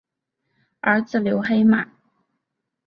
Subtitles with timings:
[0.79, 1.87] 儿子刘黑马。